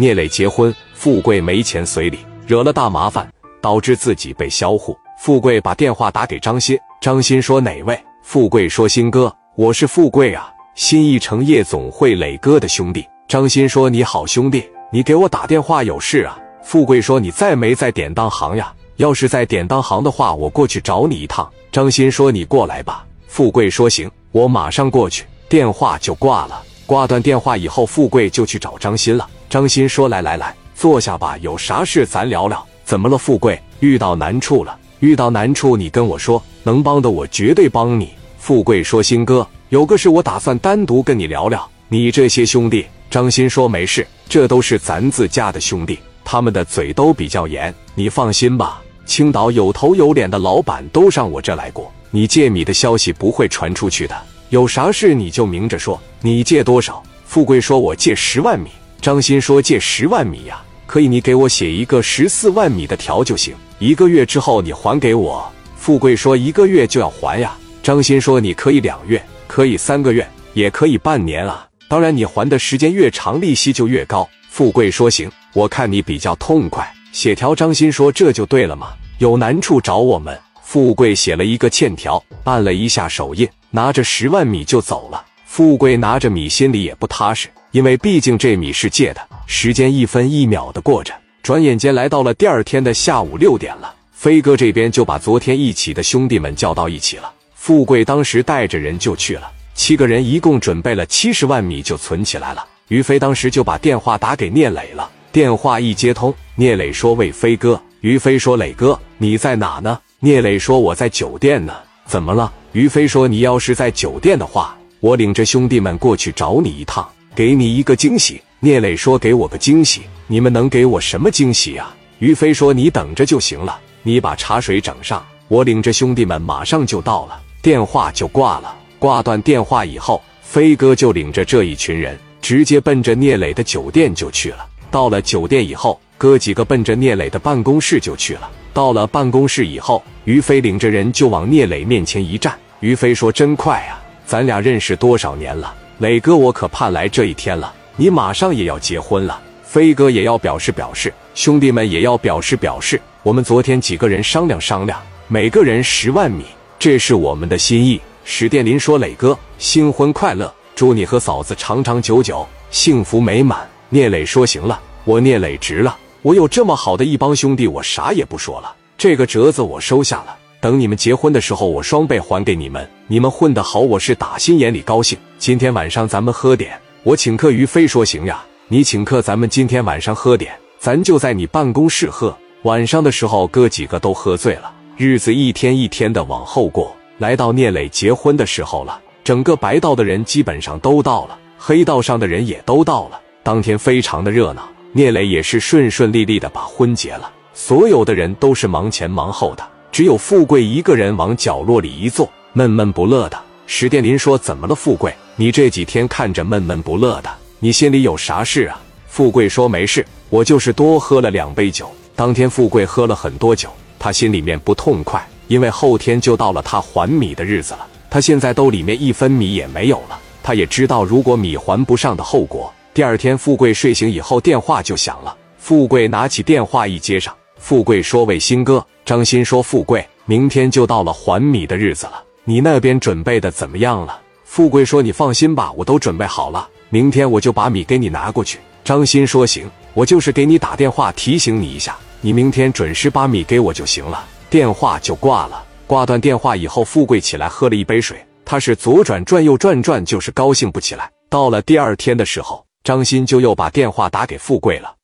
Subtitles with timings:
[0.00, 3.28] 聂磊结婚，富贵没钱随礼，惹了大麻烦，
[3.60, 4.96] 导致自己被销户。
[5.18, 8.00] 富贵把电话打给张鑫，张鑫说哪位？
[8.22, 13.04] 富贵说鑫哥，我是富贵啊，新一城夜总会磊哥的兄弟。
[13.26, 16.38] 张鑫说你好兄弟，你给我打电话有事啊？
[16.62, 18.72] 富贵说你在没在典当行呀？
[18.98, 21.50] 要是在典当行的话，我过去找你一趟。
[21.72, 23.04] 张鑫说你过来吧。
[23.26, 25.24] 富贵说行，我马上过去。
[25.48, 26.62] 电话就挂了。
[26.88, 29.28] 挂断电话以后，富贵就去找张鑫了。
[29.50, 32.66] 张鑫说来来来，坐下吧，有啥事咱聊聊。
[32.82, 33.18] 怎么了？
[33.18, 34.74] 富贵遇到难处了。
[35.00, 38.14] 遇到难处，你跟我说，能帮的我绝对帮你。
[38.38, 41.68] 富贵说：“鑫哥，有个事我打算单独跟你聊聊。
[41.88, 48.80] 你这些兄弟。”张鑫说：“没事，这都是咱自家的兄弟，他们的嘴都比较严，你放心吧。
[49.04, 54.16] 青岛有头有脸的老板都上我这来过，你借米的消息不会传出去的。
[54.50, 56.00] 有啥事你就明着说。
[56.20, 67.56] 你借多少？”富贵说：“我借十万米。”张鑫说：“借十万米呀，可以，你给我写一个十四万米的条就行。”一个月之后你还给我，富贵说一个月就要还呀。
[67.82, 71.66] 张鑫说你可以两月，可以三个月，也可以半年啊。
[71.88, 74.28] 当然你还的时间越长，利息就越高。
[74.48, 77.54] 富贵说行，我看你比较痛快，写条。
[77.54, 78.88] 张鑫说这就对了嘛，
[79.18, 80.36] 有难处找我们。
[80.62, 85.24] 富贵写了一个欠条，按了一下手印，拿着十万米就走了。
[85.46, 89.20] 富贵拿着米心里也不踏实，因为毕竟这米是借的。
[89.46, 91.12] 时间一分一秒的过着。
[91.42, 97.32] 转眼间来到了第二天的下午六点了，飞哥这边就把昨天一起的兄弟们叫到一起了。
[97.54, 102.66] 富贵当时带着人就去了，七个人一共准备了七十万米就存起来了。
[102.88, 111.74] 于飞当时就把电话打给聂磊了，电话一接通，聂磊说：“喂，飞哥。”于飞说：“磊哥，你在哪呢？”聂磊说：“我在酒店呢。”
[112.08, 112.50] 怎么了？
[112.72, 128.74] 于飞说：“你要是在酒店的话，我领着兄弟们过去找你一趟，给你一个惊喜。”聂磊说：“给我个惊喜，你们能给我什么惊喜呀？”于飞说：“你等着就行了，你把茶水整上，我领着兄弟们马上就到了。”电话就挂了。
[128.98, 134.66] 挂断电话以后，飞哥就领着这一群人直接奔着聂磊的酒店就去了。
[134.90, 138.50] 到了酒店以后，哥几个奔着聂磊的办公室就去了。
[138.72, 142.56] 到了办公室以后，于飞领着人就往聂磊面前一站。
[142.80, 145.74] 于飞说：“真快啊，咱俩认识多少年了？
[145.98, 153.00] 磊哥，我可盼来这一天了。”你马上也要结婚了，飞哥也要表示表示，兄弟们也要表示表示。
[153.24, 156.44] 我们昨天几个人商量商量，每个人十万米，
[156.78, 158.00] 这是我们的心意。
[158.24, 168.74] 史殿林说：“磊哥，新婚快乐，祝你和嫂子长长久久，幸福美满。”聂磊说：“行了，我聂磊值了，我有这么好的一帮兄弟，我啥也不说了。
[168.96, 172.88] 这个折子我收下了，等你们结婚的时候，我双倍还给你们。
[173.06, 175.16] 你们混得好，我是打心眼里高兴。
[175.38, 182.36] 今天晚上咱们喝点。”我请客，于飞说行呀，你请客，咱们今天晚上喝点，咱就在你办公室喝。
[182.64, 189.00] 晚上的时候，哥几个都喝醉了，日子一天一天的往后过，来到聂磊结婚的时候了。
[189.22, 193.20] 整个白道的人基本上都到了，黑道上的人也都到了。
[193.44, 197.30] 当天非常的热闹，聂磊也是顺顺利利的把婚结了。
[197.52, 203.38] 所有的人都是忙前忙后的，只有富贵一个人往角落里一坐，闷闷不乐的。
[203.66, 205.14] 史殿林说：“怎么了，富贵？
[205.36, 217.86] 你这几天看着闷闷不乐的，你心里有啥事啊？”富贵说：“没事，我就是多喝了两杯酒。”当天，富贵喝了很多酒，他心里面不痛快，因为后天就到了他还米的日子了。
[218.08, 222.72] 他现在兜里面一分米也没有了，他也知道如果米还不上的后果。
[222.98, 225.36] 第二天，富贵睡醒以后，电话就响了。
[225.56, 234.20] 富贵拿起电话一接上，富贵说：“喂，新哥。”张鑫说：“富贵，明天就到了还米的日子了。”你那边准备的怎么样了？
[234.42, 245.64] 富贵说：“你放心吧，我都准备好了，明天我就把米给你拿过去。”张鑫说：“行，我就是给你打电话提醒你一下，你明天准时把米给我就行了。”电话就挂了。
[245.86, 251.08] 挂断电话以后，富贵起来喝了一杯水，他是左转转右转转，就是高兴不起来。
[251.30, 254.97] 到了第二天的时候，张鑫就又把电话打给富贵了。